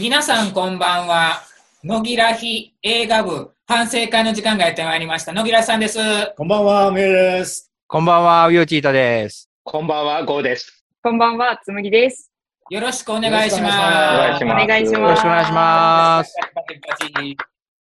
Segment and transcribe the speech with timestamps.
[0.00, 1.42] 皆さんこんばんは。
[1.82, 5.32] 野木らひ映画部反省会の時間がやってまいりました。
[5.32, 5.98] 野木らさんです。
[6.36, 7.72] こんばんは、めいです。
[7.88, 9.50] こんばんは、ウヨチータです。
[9.64, 10.84] こんばんは、ゴーです。
[11.02, 12.30] こんばんは、つむぎです。
[12.70, 13.74] よろしくお願いします。
[14.14, 15.00] よろしくお願いしお願いします。
[15.00, 16.34] よろしくお願いします。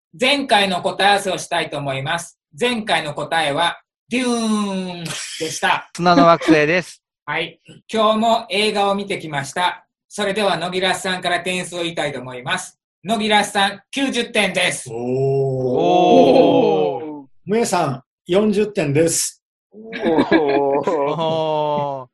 [0.20, 2.40] 前回の答え合わせをしたいと思います。
[2.60, 3.80] 前回の答えは、
[4.10, 5.12] デューンで
[5.52, 5.92] した。
[5.96, 7.04] 砂の惑星です。
[7.28, 7.60] はい。
[7.94, 9.87] 今日も映画を見てきました。
[10.18, 12.80] それでは、野木らさんから点数を言いたいと思います。
[13.04, 14.90] 野木らさん、90点です。
[14.92, 14.96] おー。
[14.98, 17.28] おー。
[17.46, 19.44] めいさん、40点です。
[19.72, 22.10] おーお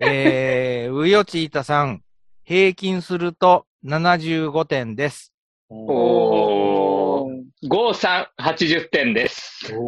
[0.00, 2.04] ーえー、ウヨチータさん、
[2.44, 5.34] 平均すると75点です。
[5.68, 9.74] おーゴーさん、80点です。
[9.74, 9.78] おー。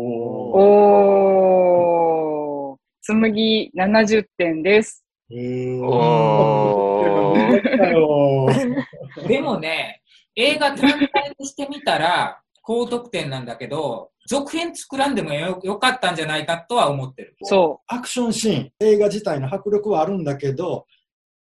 [2.19, 2.78] おー。
[3.00, 5.05] つむぎ70点です。
[5.30, 6.90] えーおーだ
[7.37, 8.47] よ。
[9.27, 10.02] でもね、
[10.37, 17.36] 映画単体にしてみたら、高得点なんだけど、続編作らんでもよよかったんじゃないかとは思ってる。
[17.42, 20.86] そアクションシーン、映画自体の迫力はあるんだけど、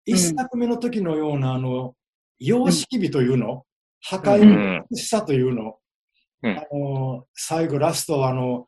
[0.07, 0.15] うん。
[0.15, 1.95] 一作目の時のような、あの、
[2.39, 3.67] 様式美というの、
[4.01, 4.87] 破う壊のん。
[4.91, 5.77] 美しさというの、
[6.43, 6.57] うん。
[6.57, 8.67] あの、最後ラスト、あの、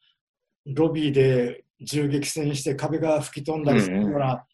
[0.66, 4.44] ロビーで銃撃戦して壁が吹き飛んだりするような、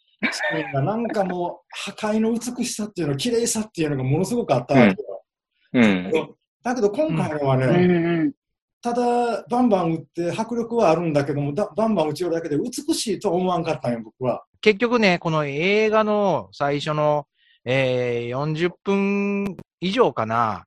[0.73, 5.25] なんかもう破壊の美しさっていうの、綺麗さっていうのがものすごくあったわけよ。
[5.75, 6.13] うん。
[6.63, 7.69] だけど今回のはね、う。
[7.69, 8.33] うんうん。
[8.83, 14.45] ただバンバン打って迫力はあるんだけども、だバンバン打ち寄るだけで美しいとは思わんかったんよ、僕は。
[14.61, 17.27] 結局ね、この映画の最初の、
[17.65, 20.65] えー、40分以上かな、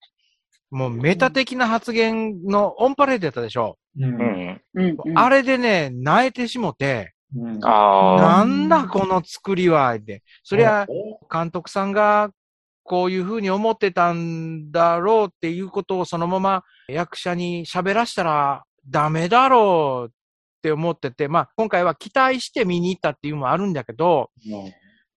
[0.71, 3.77] もうメタ的な発言のオンパレードやったでしょ。
[3.97, 5.17] うんうん。
[5.17, 7.59] あれでね、泣いてしもて、うん。
[7.63, 10.23] あなんだこの作りは、って。
[10.43, 12.31] そりゃ、お監督さんが
[12.83, 20.11] こういうふうに思ってたんだろうっていうことをそのまま役者に喋らしたらダメだろうっ
[20.63, 24.31] て思ってて、まあ今回は期待して見に行ったっていうのもあるんだけど、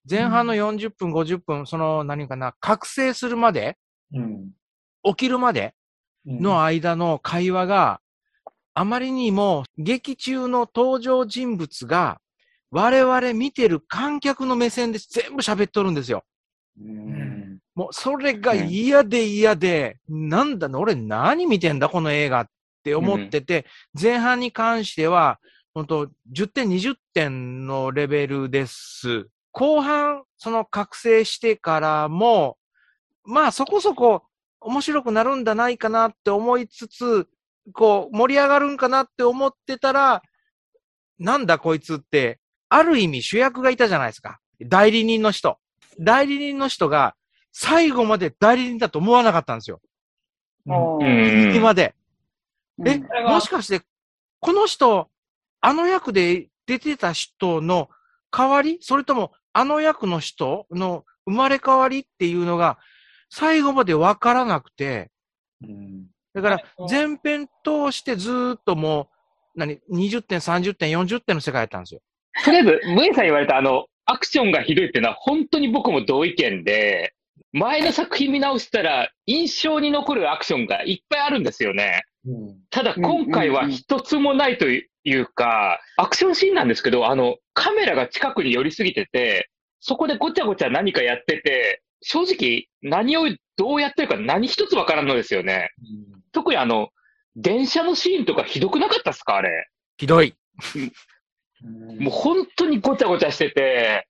[0.09, 3.77] 前半の40分、50分、その何かな、覚醒するまで、
[4.13, 4.51] うん。
[5.03, 5.73] 起きるまで
[6.25, 7.99] の間の会話が
[8.73, 12.19] あまりにも劇中の登場人物が
[12.71, 16.23] 我々見てる観客の目線で全部喋っとるんですよ。
[16.79, 21.89] うんもうそれが嫌で嫌で、なんだの、俺何見てんだ？
[21.89, 22.47] この映画っ
[22.83, 23.65] て思ってて、
[23.99, 25.39] 前半に関しては、
[25.73, 29.27] 本当10点、20点のレベルです。
[29.51, 32.57] 後半、その覚醒してからも、
[33.23, 34.23] まあそこそこ
[34.61, 37.27] 面白くなるんだないかなって思いつつ、
[37.71, 40.21] こう盛り上がるんかなって思ってたら、
[41.19, 44.39] なんだこいつって、ある意味主役がいたじゃないですか。
[44.61, 45.57] 代理人の人。
[45.99, 47.15] 代理人の人が
[47.51, 49.79] 最後まで代理人だと思わなかったんですよ。
[50.65, 51.93] 今で。
[52.85, 52.97] え
[53.29, 53.81] もしかして、
[54.39, 55.09] この人、
[55.61, 57.89] あの役で出てた人の
[58.31, 58.79] 代わり？
[58.81, 62.79] それとも、あの役の人の生まれ変わりっていうのが、
[63.29, 65.11] 最後までわからなくて、
[65.61, 69.09] うんだからはい、前編通してずーっとも
[69.55, 72.01] う、何、20点、30点、40点の世界やったんですよ。
[72.43, 77.13] とりあえず、ムエさん言われたあの、アクションがひどいっていうのは本当に僕も同意見で、
[77.51, 82.03] 前の作品見直したら印象に残るアクションがいっぱいあるんですよね。
[82.25, 93.25] うんただ今回は一つもないというか、アクションシーンなんですけど、あの、カメラが近くに寄りすぎてて、そこでごちゃごちゃ何かやってて、正直何を
[93.57, 95.69] どうやってるか何一つわからんのですよね。
[96.33, 96.89] 特にあの、
[97.35, 99.37] 電車のシーンとかひどくなかったっすか？
[99.37, 99.67] あれ。
[99.97, 100.35] ひどい。
[100.75, 100.79] う
[101.65, 104.07] んもう本当にごちゃごちゃしてて、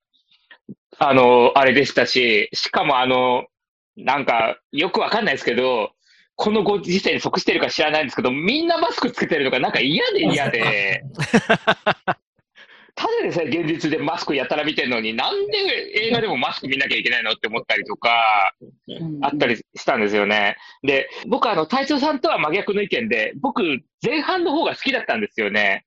[0.98, 3.46] あの、あれでしたし、しかもあの、
[3.96, 5.92] なんか、よくわかんないですけど、
[6.36, 11.04] このご時世に即してるか知らないんですけど、みんなマスクつけてるのがなんか嫌で嫌で、
[13.24, 15.58] でさえ現実でマスクやたら見てるのに、なんで
[15.96, 18.54] 映画でもマスク見なきゃいけないのって思ったりとか、
[19.22, 20.58] あったりしたんですよね。
[20.84, 23.64] で、僕あの、隊長さんとは真逆の意見で、僕、
[24.06, 25.86] 前半の方が好きだったんですよね。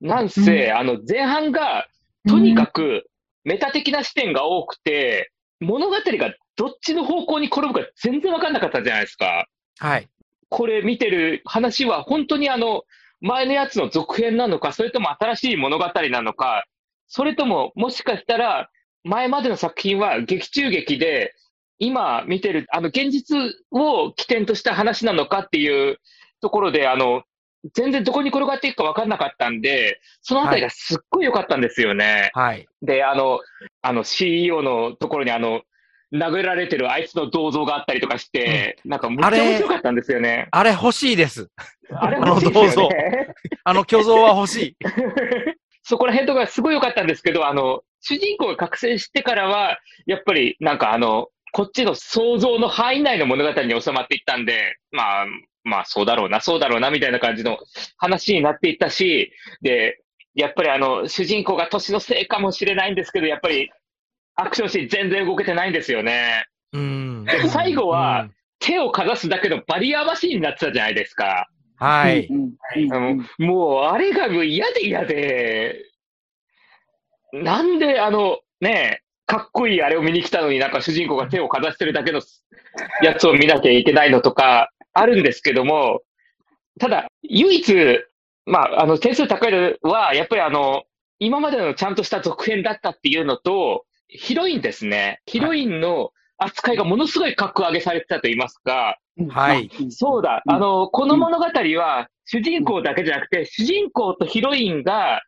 [0.00, 1.86] なんせ、あの、前半が、
[2.28, 3.06] とにかく、
[3.44, 9.46] メタ的な視点が多くて、物語がどっちの方向に転ぶか全然わかんなかったじゃないですか。
[9.78, 10.08] はい。
[10.50, 12.82] これ見てる話は本当にあの、
[13.20, 16.66] 前のやつの続編なのか、それとも新しい物語なのか、
[17.14, 18.70] それとももしかしたら、
[19.04, 21.32] 前までの作品は劇中劇で、
[21.78, 23.38] 今見てる、あの、現実
[23.70, 26.00] を起点とした話なのかっていう
[26.40, 27.22] ところで、あの、
[27.72, 32.32] 全然どこに転がっていくか分かんなかったんで、そのあたりがすっごい良かったんですよね。
[32.34, 32.66] はい。
[32.82, 33.38] で、あの、
[33.80, 35.62] あの CEO のところにあの、
[36.12, 40.48] 殴られてるあいつの銅像があったりとかして、なんかむっちゃ面白かったんですよね。
[40.50, 41.48] あれ欲しいです。
[41.92, 43.34] あれあの欲しいですよね。
[43.62, 44.76] あの虚像は欲しい。
[45.84, 55.26] そこら辺とかすごい良かったんですけど、あの、主人公が覚醒してからは、やっぱりなんかあの、こっちの想像の範囲内の物語に収まっていったんで、まあ、
[55.62, 57.58] まあそうだろうな、そうだろうな、みたいな感じの
[57.98, 59.30] 話になっていったし、
[59.62, 60.00] で、
[60.34, 63.70] やっぱりあの、主人公が年のせいかもしれないんですけど、やっぱり
[64.36, 66.46] アクションシーン全然動けてないんですよね。
[66.72, 67.24] うん。
[67.24, 71.48] で最後うはん手をかざすだけのバリアマシーンになってたじゃないですか。
[71.76, 72.28] はい。
[72.92, 75.84] あのもう、あれがもう嫌で嫌で、
[77.32, 82.20] なんであの、ねえ、かっこいいあれを見に来たのになんか主人公が手をかざしてるだけの
[83.02, 86.02] やつを見なきゃいけないのとかあるんですけども、
[86.80, 87.74] ただ、唯一、
[88.46, 90.84] まあ、あの、点数高いのは、やっぱりあの、
[91.18, 95.20] 今までのちゃんとした続編だったっていうのと、ヒロインですね。
[95.26, 98.98] ヒロインの扱いがものすごい格上げされてたと言いますか、
[99.28, 99.70] はい。
[99.90, 100.42] そうだ。
[100.46, 105.22] うんあの、この物語は、主人公だけじゃなくて、主人公とヒロインが、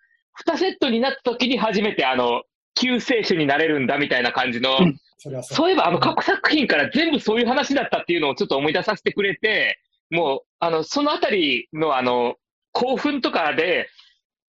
[0.47, 2.43] 2セットになった時に初めて、あの、
[2.75, 5.43] 救世主になれるんだみたいな感じの、うんそう。
[5.43, 9.79] そういえば、あの、過去作品から全部そういう話だったっていうのをちょっと思い出させてくれて、
[10.11, 12.37] もう、あの、そのあたりの、あの、
[12.73, 13.89] 興奮とかで、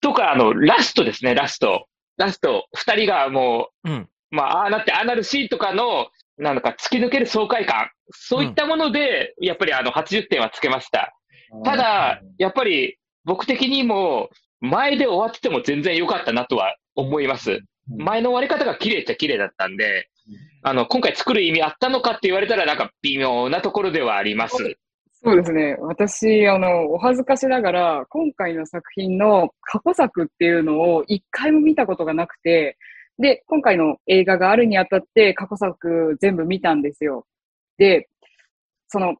[0.01, 1.88] とか、あの、ラストですね、ラスト。
[2.18, 4.09] ラスト、二人がもう、うん。
[4.31, 6.07] まあ、ああなって、ああなるシーンとかの、
[6.38, 7.89] なんだか突き抜ける爽快感。
[8.12, 11.13] そういったもので、やっぱりあの、80点はつけました。
[11.63, 17.59] ただ、やっぱり僕的にも、前で終わってても全然良かったなとは思います。
[17.97, 20.07] 前の終わり方が綺麗っちゃ綺麗だったんで、
[20.63, 24.56] あの、今回作る意味あったのかって言われたらなんか微妙なところではあります。
[25.25, 25.75] そうですね。
[25.79, 32.77] 私、あの、お恥ずかしながら、今回の作品の過去作っていうのを一回も見たことがなくて、
[33.19, 37.25] で、今回の映画があるにあたって過去作全部見たんですよ。
[37.77, 38.10] で、
[38.88, 39.15] その、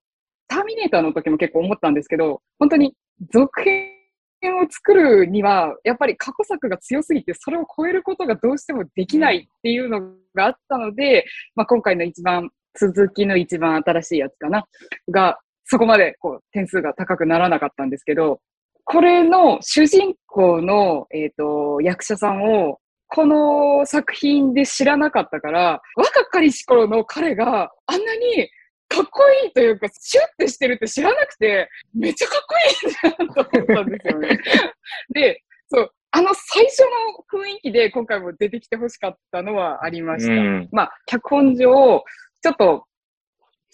[0.48, 2.95] ターミネーターの時も結構思ったんですけど、本当に
[3.31, 10.01] 続編を作るには、やっぱり過去作が強すぎて、それを超えることがどうしてもできないっていうの
[10.36, 11.25] があったので、
[11.56, 12.50] まあ、今回の一番、
[12.80, 14.66] 続きの一番新しいやつかな、
[15.10, 18.42] が、そこまでこう点数が高くならなかったんですけど、
[18.86, 22.80] これの主人公の、えっ、と、役者さんを、
[23.13, 28.50] この作品で知らなかったから、若かりし頃の彼があんなに
[28.89, 32.56] かっこいいというか、シュッてしてるって知らなくて、めっちゃかっこ
[32.86, 34.39] いいじゃんと思ったんですよね。
[35.13, 40.33] で、そう、あの最初の雰囲気で今回も出てきてほしかったのはありました。
[40.33, 42.04] うんまあ、脚本上、
[42.42, 42.86] ちょっと、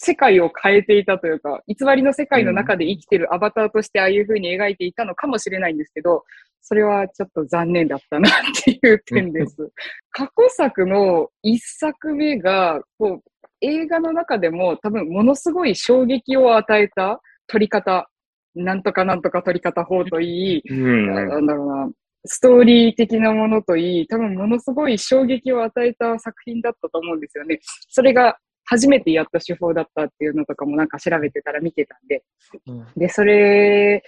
[0.02, 6.24] 世界を変えていたというか、偽りの世界の中で生きてるアバターとしてああいう風に描いていたのかもしれないんですけど、
[6.62, 8.32] それはちょっと残念だったなっ
[8.64, 9.56] ていう点です。
[10.12, 18.10] 過去作の一作目が、こう、映画の中でも多分ものすごい衝撃を与えた撮り方、
[18.56, 21.92] なんとかなんとか撮り方法といい、うんなんだろうな、
[22.26, 27.60] ストーリー的なものといい、多分ものすごい衝撃を与えた作品だったと思うんですよね。
[27.90, 32.24] それが初めてやった手法だったっていうのとかもなんか調べてたら見てたんで。
[32.68, 34.04] うんで、それ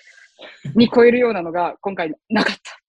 [0.75, 2.81] に超えるようなのが今回なかった。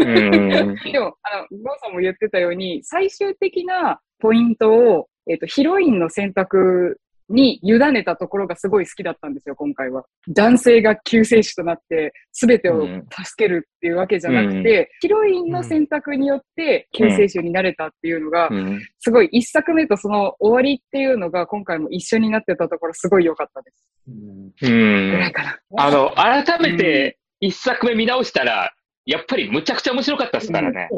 [0.00, 6.98] うんでも、あの、ゴーさんも言ってたように、最終的なポイントを、えっ、と、ヒロインの選択
[7.30, 10.04] に委ねたところがすごい好きだったんですよ、今回は。
[10.28, 13.02] 男性が救世主となって、すべてを助
[13.36, 23.88] けるっていうわけじゃなくて、ヒロインの選択によって救世主になれたっていうのが、うんすごい一作目とその終わりっていうのが今回も一緒になってたところすごい良かったです。
[24.08, 25.58] うんうんぐらいかな。
[25.82, 28.72] あの、改めて一作目見直したら、
[29.06, 30.88] やっぱりむちゃくちゃ面白かったですからね。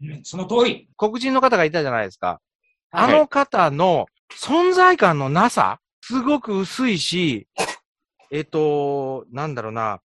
[0.00, 0.88] うんその通り。
[0.96, 2.40] 黒人の方がいたじゃないですか。
[2.90, 4.06] あはいの方の
[4.38, 7.46] 存在感のなさ、すごく薄いし、
[8.30, 10.00] えっと、なんだろうな、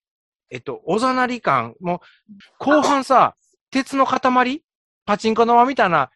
[0.49, 1.99] えっと、おざなり感、もう、
[2.59, 3.35] 後半さ、
[3.71, 4.63] 鉄の塊？
[5.05, 6.09] パチンコの輪みたいな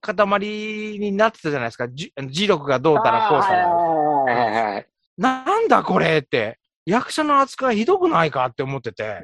[0.00, 1.88] 塊になってたじゃないですか。
[1.88, 3.68] じ磁力がどうたらこうたら。
[3.68, 6.58] はいはいはいなんだこれって。
[6.86, 9.22] 役者の扱いひどくないかって思ってて。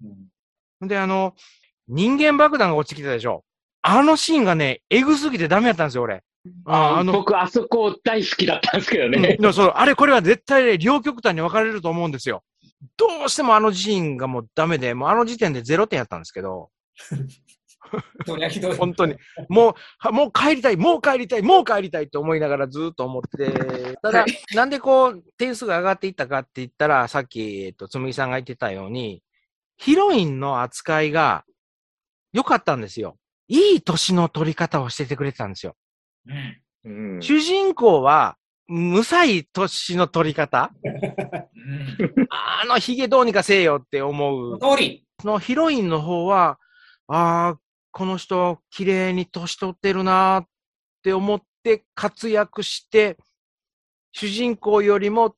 [0.80, 1.34] で、あの、
[1.88, 3.44] 人間爆弾が落ちてきたでしょ。
[3.82, 6.22] あのシーンがね、エグすぎてダメだったんですよ、俺。
[6.64, 9.36] ああの、僕、あそこ大好きだったんですけどうんね。
[9.36, 12.42] でもそう、あれ、これは絶対ね、両極端に分かれると思うんですよ。
[12.96, 16.70] どうしてもあのシーンがもうダメで、もうあの時点で0点やったんですけど、
[18.26, 18.76] そりゃひどい。
[18.76, 19.16] 本当に、
[19.48, 29.22] もう、はもう帰りたい、もう帰りたい、もう帰りたいって思いながらずっと思って、ただ、はいなんでこう、点数が上がっていったかって言ったら、さっき、えっと、つむぎさんが言ってたように、
[29.76, 31.44] ヒロインの扱いが
[32.32, 33.16] 良かったんですよ。
[33.48, 35.76] いい年の取り方をしててくれてたんですよ。
[36.26, 38.36] うんうん主人公は、
[38.68, 40.72] 無才年の取り方？
[40.84, 42.26] うん。
[42.30, 44.58] あのヒゲどうにかせえよって思う。
[45.24, 46.58] のヒロインの方は、
[47.06, 47.58] ああ、
[47.96, 50.48] この人、綺麗に年取ってるなーっ
[51.02, 53.16] て思って活躍して、
[54.12, 55.34] 主人公よりも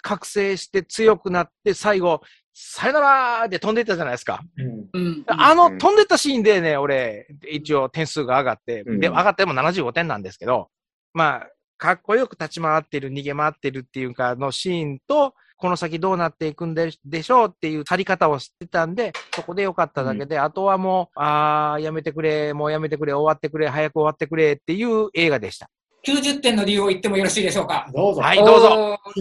[0.00, 2.20] 覚醒して強くなって、最後、
[2.54, 4.44] さよならーで飛んでったじゃないですか。
[4.92, 5.24] うんうん。
[5.26, 10.68] あのうん飛んでったシーンでね、俺、一応点数が上がって、うんで、上がっても75点なんですけど、
[11.14, 25.68] まあ、かっこよく立ち回ってる、逃げ回ってるっていうかのシーンと、この先どうなっていくんででしょうっていう去り方を知ってたんで、そこでよかっただけで、あとはもう、あー、やめてくれ、もうやめてくれ、終わってくれ、早く終わってくれっていう映画でした。
[26.06, 27.90] 90点の理由を言ってもよろしいでしょうか？
[27.92, 28.20] どうぞ。
[28.20, 28.66] はい、どうぞ。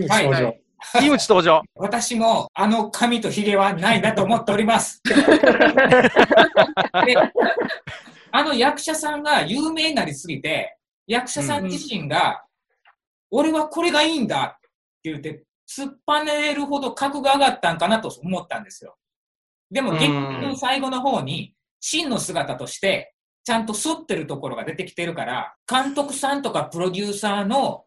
[0.09, 0.61] はい登場はい
[1.07, 1.63] 井口登場。
[1.73, 5.01] 私もあの髪と髭はないなと思っております。
[5.09, 5.11] で
[8.31, 10.77] あの役者さんが有名になりすぎて、
[11.07, 12.43] 役者さん自身が、
[13.31, 14.61] 俺はこれがいいんだっ
[15.01, 18.97] て言って、突っぱねるほど格が上がったんかなと思ったんですよ。
[19.69, 27.85] でも、うん劇の最後の方に、真の姿として、ちゃんと反ってるところが出てきてるから、監督さんとかプロデューサーの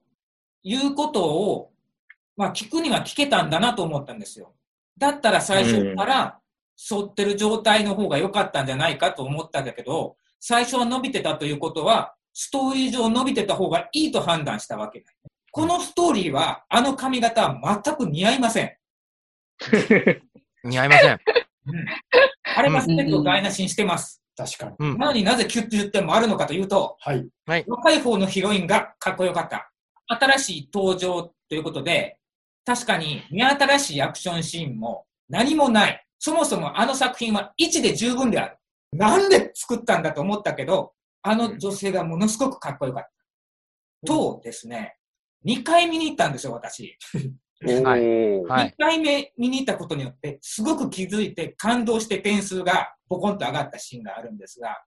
[0.62, 1.72] 言うことを、
[2.36, 4.54] まあ聞くには聞けたんだなと思ったんですよ。
[4.98, 6.38] だったら最初から
[6.88, 15.19] 反ってる状態の方が良かったんじゃないかと思ったんだけど、最初は伸びてたということは、ストーリー上伸びてた方がいいと判断したわけだよね。
[15.50, 18.76] このストーリーは、あの髪型は全く似合いません。
[20.64, 21.12] 似合いません。
[21.12, 21.20] うん
[22.56, 24.22] あれは全てを台無しにしてます。
[24.36, 24.76] 確かに。
[24.78, 24.98] うん。
[24.98, 27.28] なのになぜ90点もあるのかというと、はい。
[27.66, 29.70] 若い方のヒロインがかっこよかった。
[30.06, 32.18] 新しい登場ということで、
[32.64, 36.06] 確かに目新しいアクションシーンも何もない。
[36.18, 38.56] そもそもあの作品は1で十分である。
[38.92, 40.92] なんで作ったんだと思ったけど、
[41.22, 43.10] あの女性がものすごくかっこよかった。
[44.06, 44.96] とですね、
[45.44, 46.96] 2回見に行ったんですよ、私。
[47.62, 47.68] は
[47.98, 54.82] いおーはい1回目見に行ったことによって、すごく気づいて感動して点数がポコンと上がったシーンがあるんですが、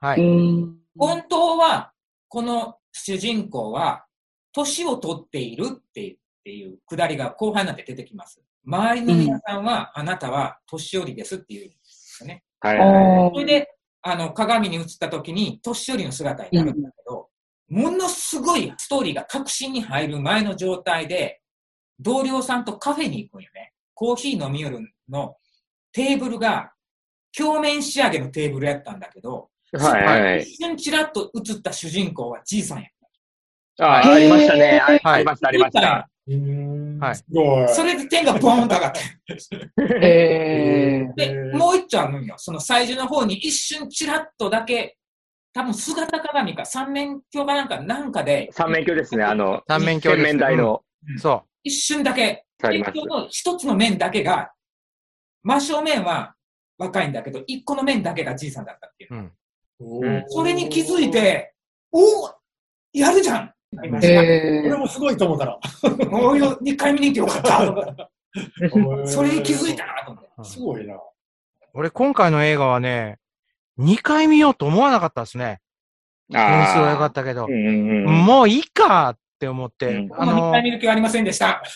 [0.00, 0.20] はい。
[0.20, 0.78] うん。
[0.98, 1.92] 本当は、
[2.28, 4.06] この主人公は、
[4.52, 8.40] 年を取っているっていうっていうくだりが後半になって出てきます。
[8.64, 12.44] 周りの皆さんは、あなたは年寄りですっていうんですよね。
[12.60, 13.30] はいはい。
[13.34, 17.15] それで、あの、鏡に映った時に、年寄りの姿になるんだけど、
[17.68, 21.40] ものすごいストーリーが確信に入る前の状態で、
[21.98, 23.72] 同僚さんとカフェに行くんよね。
[23.94, 25.36] コーヒー飲み寄るの
[25.92, 26.72] テーブルが、
[27.36, 30.42] 鏡面仕上げのテーブルやったんだけど、はいはい。
[30.42, 32.88] 一瞬ちらっと映った主人公はじいさんや。
[33.78, 34.80] ああ、ありましたね。
[34.80, 35.80] あはいありました、ありました。
[35.80, 37.68] はいすごい。
[37.68, 39.00] それで点がボーンと上がった。
[40.02, 42.34] えで、もう一丁あるんよ。
[42.38, 44.96] その最初の方に一瞬ちらっとだけ、
[45.56, 50.82] 多分姿鏡か三面鏡かなんか、なんかで、三面鏡ですね、あの、三面鏡です洗面台の。
[51.16, 53.06] そ一瞬だけ、あります一。
[53.06, 54.50] の一つの面だけが、
[55.42, 56.34] 真正面は
[56.76, 59.32] 若いんだけど、一個の面だけがじいさんだったっていう。
[59.80, 60.06] う。
[60.06, 60.24] うん。
[60.28, 61.54] それに気づい、て、
[61.90, 62.30] おお
[62.92, 63.52] やるじゃん
[64.02, 65.58] えこれもすごいと思ったら。
[66.10, 67.72] もうよ2回見に行ってよかったと
[68.74, 69.10] 思った。
[69.10, 70.30] それに気づいたなと思って。
[70.44, 71.00] すごいな。
[71.72, 73.18] 俺、今回の映画はね、
[73.78, 75.60] 2回見ようと思わなかったですね。
[76.30, 77.46] 点数は良かあったけどあ。
[77.46, 78.24] う、んうんうん。
[78.24, 81.62] もういいかって思って、うんあこの2の回、見る気はありませんでした。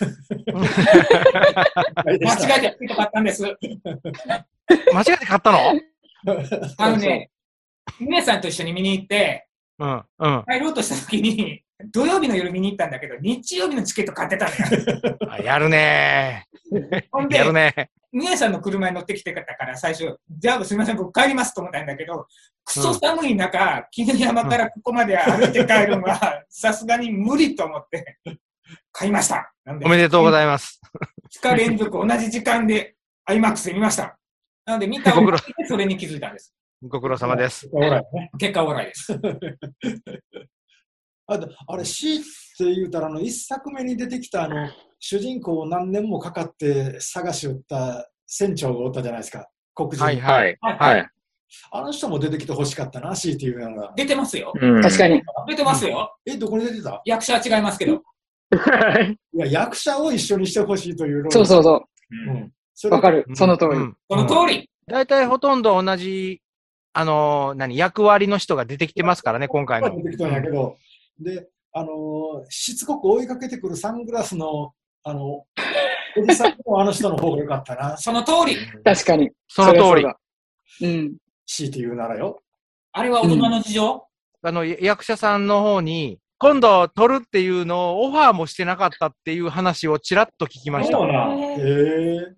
[0.45, 0.63] 間
[2.57, 3.45] 違えてよかったんです。
[4.93, 5.59] 間違えて買ったの？
[6.79, 7.31] あのね、
[8.01, 9.47] 皆さんと一緒に見に行って、
[9.79, 10.45] うん、うん。
[10.49, 15.19] 帰ろうとした時に、土曜日の夜見に行ったんだけど、日曜日のチケット買ってたのよ。
[15.29, 16.47] あやるね。
[17.31, 22.27] やるで、ね皆さんの車に乗ってきてたから、最初、じゃあすみません、僕帰りますと思ったんだけど、
[22.65, 28.19] クソ寒い中、絹山からここまで歩いて帰るのは、 さすがに無理と思って、
[28.93, 29.53] 買いました。
[29.67, 30.81] おめでとうごいざいます。
[30.83, 31.41] ます。
[31.41, 32.97] 2日連続同じ時間で
[33.29, 34.19] IMAX で見ました。
[34.65, 35.39] なので見たご苦労
[35.69, 36.55] それに気づいたんです。
[36.83, 37.69] ご苦労様です。
[38.39, 39.13] 結果オーライです。
[41.27, 42.25] あとあれ、C って
[42.75, 44.69] 言うたら、あの、一作目に出てきた、あの、
[45.01, 49.49] 主人公を何年もかかって探し打った船長がおったじゃないですか。
[49.75, 50.05] 黒人。
[50.05, 50.59] はいはい。
[50.61, 51.09] はいはい。
[51.73, 53.93] あの人も出てきて欲しかったな、C っていうのが。
[53.97, 54.53] 出てますよ。
[54.61, 55.21] うん確かに。
[55.49, 56.15] 出てますよ。
[56.25, 57.03] え、どこに出てた？
[57.05, 58.03] 役者は違いますけど。
[59.35, 61.87] いや、役者を一緒にしてほしいというロールそうそうそ
[62.29, 62.53] うん。
[62.75, 62.91] そう。
[62.91, 63.27] れわかる。
[63.35, 63.71] その通り。
[63.73, 64.71] うんその通り。
[64.87, 66.43] 大体ほとんど同じ、
[66.93, 69.97] あのー何、役割の人が出てきてますからね、今回の。
[69.97, 70.77] 出てきたんやけど、
[71.19, 75.47] で、あのーしつこく追いかけてくるサングラスの、あの、お
[76.29, 78.57] じさんもあの人の方が良かったな、 その通り。
[78.85, 79.31] 確かに。
[79.49, 80.03] その通り。
[80.03, 80.19] うだ。
[80.83, 81.17] うん。
[81.47, 82.43] 強いて言うならよ。
[82.93, 84.07] あれは大人の事情、
[84.43, 90.97] あの、役者さんの方に、今度撮るっていうのをオファーもしてなかったっていう話をちらっと聞きました。
[90.97, 91.39] そうなん。
[91.39, 92.35] へえ。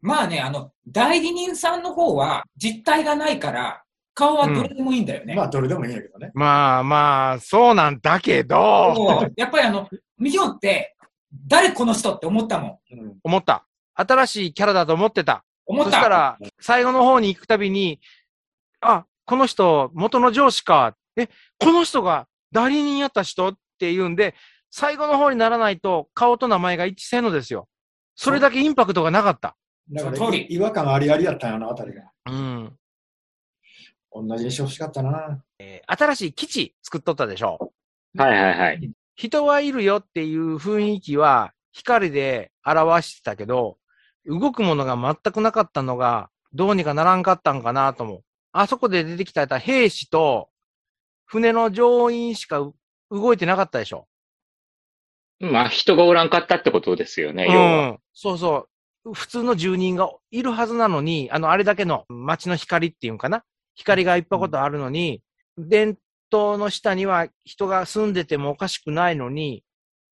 [0.00, 3.82] まあね、あの、代理人さんの方は実体がないから、
[4.14, 5.34] 顔はどれでもいいんだよね。
[5.34, 6.30] まあ、どれでもいいんやけどね。
[6.32, 9.86] まあまあ、そうなんだけど、やっぱりあの、
[10.18, 10.95] 見よって、
[11.32, 12.94] 誰この人って思ったもん。
[12.94, 13.16] うん。
[13.22, 13.66] 思った。
[13.94, 15.44] 新しいキャラだと思ってた。
[15.66, 15.90] 思った。
[15.90, 18.00] そしたら、最後の方に行くたびに、
[18.80, 20.96] あ、この人、元の上司か。
[21.16, 21.28] え、
[21.58, 24.34] この人が代理人やった人って言うんで、
[24.70, 27.68] 最後の方にならないと顔と名前が一致せんのですよ。
[28.14, 29.56] それだけインパクトがなかった。
[29.90, 32.02] だから違和感ありありやったんやな、あたりが。
[32.26, 32.76] うん。
[34.12, 35.42] 同じにしてほしかったな。
[35.58, 37.72] えー新しい基地作っとったでしょ。
[38.16, 38.90] はいはいはい。
[39.16, 43.78] 人はいるよっていう雰囲気は光で表してたけど、
[44.26, 48.22] 動くものが全くなかったのが、どうにかならんかったんかなと思う。
[48.52, 50.48] あそこで出てきた兵士と
[51.26, 52.74] 船の乗員しかう
[53.10, 54.06] 動いてなかったでしょ。
[55.40, 57.86] まあ、人がおらんかったってことですよね、う要は。
[57.88, 57.98] ん。
[58.14, 58.68] そうそ
[59.04, 59.14] う。
[59.14, 63.44] 普通の住人がいるはずなのに、あの、あれだけの街の光っていうんかな
[63.74, 65.22] 光がいっぱいことあるのに、
[65.58, 65.96] 伝
[66.36, 69.64] トの下には人が住んでてもおかしくないのに、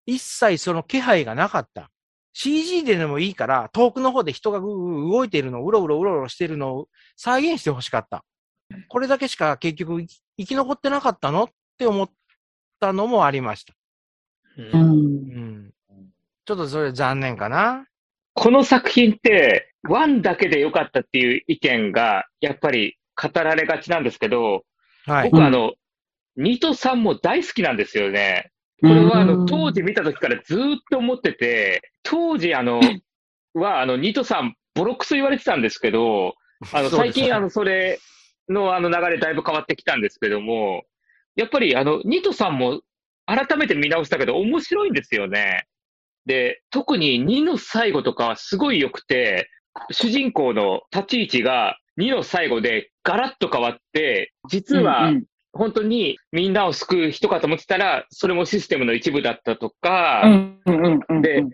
[0.05, 1.91] 一切その気配がなかった。
[2.35, 8.25] CG ででもいいから、遠くの方で人がぐー動いているのを、うろうろうろうろしてるのを再現してほしかった。
[8.89, 10.05] これだけしか結局
[10.39, 11.49] 生き残ってなかったのっ
[11.79, 12.11] て思っ
[12.79, 13.75] たのもありました。
[14.59, 15.71] うん、うん
[16.45, 17.87] ちょっとそれ残念かな。
[18.35, 24.65] この作品って、ワンだけで良かったっていう意見が、やっぱり語られがちなんですけど、
[25.07, 25.75] はい、僕はあの、うん、
[26.41, 28.51] 2と3も大好きなんですよね。
[28.81, 30.59] これはあの当時見た時からずっ
[30.91, 32.81] と思ってて、当時あの、
[33.55, 36.35] はあの2と3ボロクソ言われてたんですけど、
[36.73, 37.99] あの最近あのそれ
[38.49, 40.85] のあの流れだいぶ変わってきたんですけども、
[41.37, 42.81] やっぱりあの2と3も
[43.27, 45.67] 改めて見直したけど面白いんですよね。
[46.27, 49.49] で、特に2の最後とかすごい良くて、
[49.91, 55.13] 主人公の立ち位置が2の最後でガラッと変わって、実は
[55.52, 61.45] 本当にみんなを救う人かと思ってたら、それもシステムの一部だったとか、うんうんうんうんで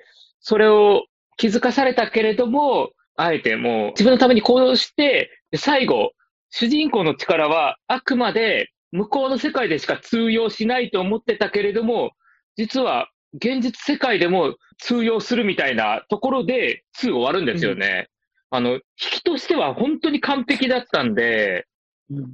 [0.40, 1.06] それを
[1.36, 6.12] 気づかされたけれども、あえてもう自分のために行動して、で最後、
[6.50, 12.12] 主人公の力はあくまで向こうの世界でしか通用しないと思ってたけれども、
[12.56, 18.08] 実は現実世界でも通用するみたいなところで2終わるんですよね。
[18.50, 21.75] あの、引きとしては本当に完璧だったんで、うん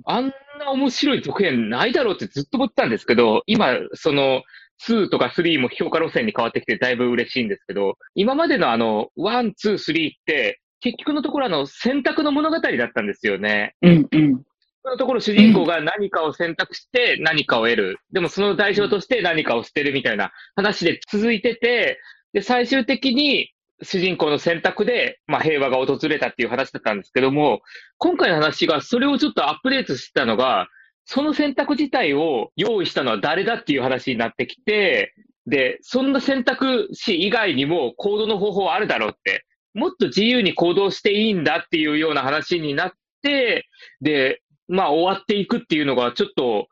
[0.05, 4.43] あんな面白い続編ないだろうってずっと思ってたんですけど、今、その、
[4.87, 13.75] 2とか3も評価路線に変わってきてだいぶ嬉しいんですけど、今までのあの、1、2、3って、結局のところあの、選択の物語だったんですよね。
[13.83, 14.43] うんうん
[14.85, 17.99] そのところ主人公が何かを選択して何かを得る。
[18.11, 22.01] でもその代償として何かを捨てるみたいな話で続いてて、
[22.33, 23.52] で、最終的に
[23.83, 27.61] 主人公の選択で、まあ、平和が訪れたっていう話だったんですけども、
[27.99, 30.68] 今回の話がそれをちょっとアップデートしたのが、
[31.05, 35.14] その選択自体を用意したのは誰だっていう話になってきて、
[35.47, 42.92] で、そんな選択肢以外にも行動の方法はあるだろうって、もっと自由に行動していいんだっていうような話になっ
[43.23, 43.66] て、
[44.01, 46.68] で、まあ終わっていくっていうのがちょっと、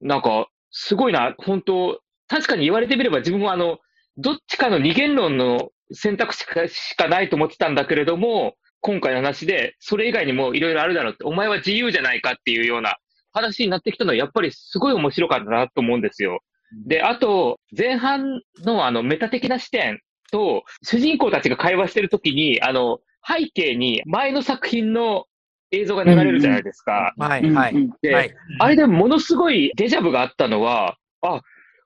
[0.00, 3.78] なんか、すごいな、本当確かに言われてみれば自分はあの、
[4.16, 12.96] どっちかの二元論の選択肢かしかないと思ってたんだけれども、今回の話で、それ以外にもいろいろあるだろうって、お前は自由じゃないかっていうような
[13.32, 16.40] 話になってきたのは、やっぱりすごい面白かったなと思うんですよ。
[16.86, 25.26] で、あと、前半のあの、メタ的な視点と、主人公たちが会話してるときに、あの、背景に前の作品の
[25.70, 27.14] 映像が流れるじゃないですか。
[27.16, 27.72] はい、はい。
[27.72, 28.34] うんで、はい。
[28.58, 31.40] あれでものすごいデジャブがあったのは、あ、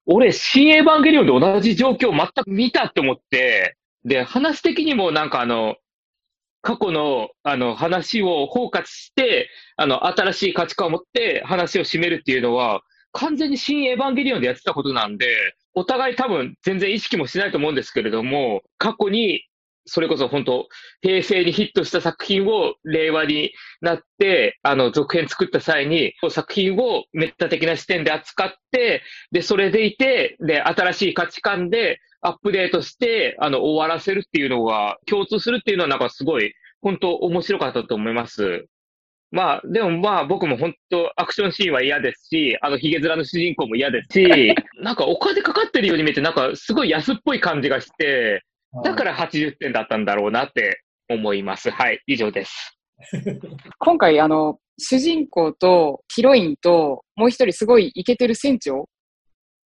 [0.07, 3.77] 俺、新エヴァンゲリオンで同じ状況を全く見たって思って、
[4.09, 5.77] で、話的にもなんかあの、
[6.63, 15.27] 過去のあの話を包括して、あの、新しい価値観を持って話を締めるっていうのは、完全に新エヴァンゲリオンでやってたことなんで、
[15.75, 19.45] お互い多分全然意識もしないと思うんですけれども、過去に、
[19.87, 20.69] それこそ本当、
[21.01, 38.67] 平成にヒットした作品を令和になって、あの、続編作った際に、作品をメッタ的な視点で扱って、で、それでいて、で、新しい価値観でアップデートして、あの、終わらせるっていうのが、共通するっていうのはなんかすごい、本当面白かったと思います。
[39.31, 48.43] まあ、でもまあ僕も本当アクションシーンは嫌ですし、あのヒゲ面の主人公も嫌ですし、 なんかお金かかってるように見えて、なんかすごい安っぽい感じがして、
[48.85, 51.71] だから80点だったんだろうなって思います。
[51.71, 52.79] はい、以上です。
[53.79, 58.89] 今回、あの、主人公とヒロインと、もう一人すごいイケてる船長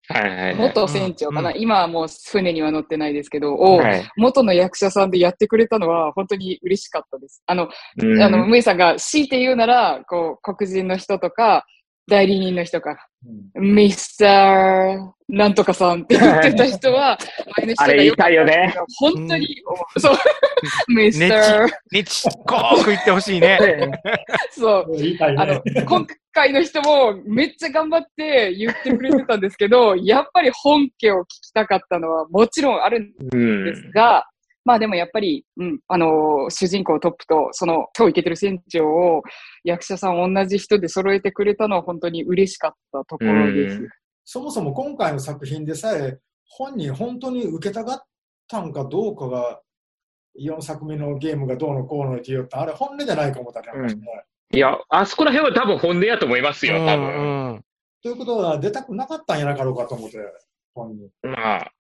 [0.09, 0.55] はいはいはい。
[0.57, 1.61] 元船長かな、うん。
[1.61, 4.11] 今はもう船には乗ってないですけど、を、はい。
[4.17, 7.43] 元の役者さんでやってくれたのは本当に嬉しかったです。
[7.47, 8.23] あの、うん。
[8.23, 11.65] あの、ムイさんが強いて言うなら、こう、黒人の人とか、
[12.09, 13.09] 代理人の人か、
[13.57, 13.75] うん。
[13.75, 17.17] ミスターなんとかさんって言ってた人は、
[17.79, 18.75] あれ言いたいよね。
[18.99, 19.63] 本当に、
[19.97, 20.17] そう、
[20.95, 23.59] ミスター、ねちっこーく言ってほしいね。
[24.51, 25.63] そう、言いたいあの
[26.33, 34.27] 回の人もめっちゃ頑張って言ってくれてたんですけど、 やっぱり本家を聞きたかったのはもちろんあるんうんですが、
[34.65, 39.23] まあでもやっぱり、うん、あのー主人公トップと、その、今日イケてる船長を
[39.65, 43.77] 役者さん同じ人で揃えてくれたのは本当に嬉しかったところです。
[43.77, 43.89] うん。
[44.25, 46.19] そもそも今回の作品でさえ、
[46.49, 48.03] 本人本当に受けたがっ
[48.49, 49.61] たんかどうかが、
[50.41, 54.01] 4作目のゲームがどうのこうのって言うと、あれ本音じゃないか思ったりなん
[54.53, 57.07] いや、あそこら辺は多分本音やと思いますよ、多分。
[57.07, 57.65] うん
[58.03, 60.19] ということは、出たくなかったんやなかろうかと思って、
[60.75, 61.09] 本人。
[61.23, 61.73] まあ、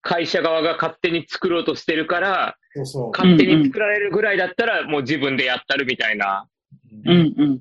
[0.00, 3.10] 会社側が勝手に作ろうとしてるから、そうそう。
[3.10, 6.48] 勝手に作られるぐらいだったら、もう自分でやったるみたいな。
[7.04, 7.60] うんうん。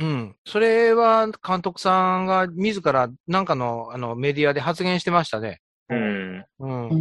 [0.00, 0.36] うん。
[0.46, 5.60] それは監督さんが自らなんかのあのメディアで発言してましたね。
[5.90, 6.44] うん。
[6.60, 6.94] うんう。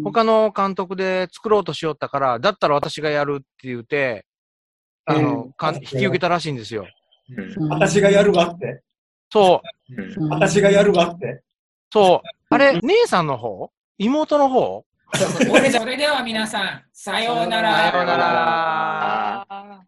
[0.00, 4.24] ん他の監督で作ろうとしよったから、だったら私がやるって言って、
[5.06, 6.86] あの、かん引き受けたらしいんですよ。
[7.58, 8.82] うん私がやるわって。
[9.30, 11.42] そう、うん私がやるわって。
[11.92, 12.28] そう。
[12.50, 13.70] あれ、姉さんの方？
[13.98, 14.84] 妹の方？
[15.14, 17.90] それでは皆さん、さようなら。
[17.90, 19.82] さようなら。